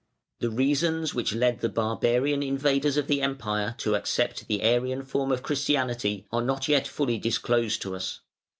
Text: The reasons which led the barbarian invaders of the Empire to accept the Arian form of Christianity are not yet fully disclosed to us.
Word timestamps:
The 0.39 0.49
reasons 0.49 1.13
which 1.13 1.35
led 1.35 1.59
the 1.59 1.69
barbarian 1.69 2.41
invaders 2.41 2.97
of 2.97 3.05
the 3.05 3.21
Empire 3.21 3.75
to 3.77 3.93
accept 3.93 4.47
the 4.47 4.63
Arian 4.63 5.03
form 5.03 5.31
of 5.31 5.43
Christianity 5.43 6.25
are 6.31 6.41
not 6.41 6.67
yet 6.67 6.87
fully 6.87 7.19
disclosed 7.19 7.83
to 7.83 7.95
us. 7.95 8.21